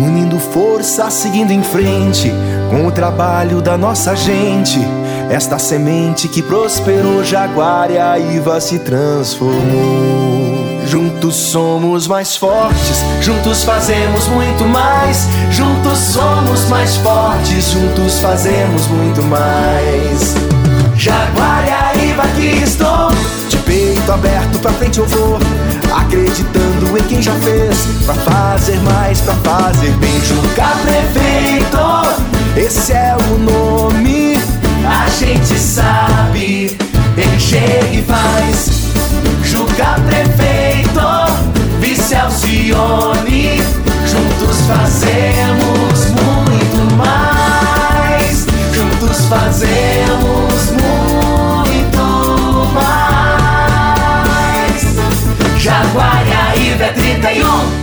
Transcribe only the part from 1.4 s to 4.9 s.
em frente, com o trabalho da nossa gente.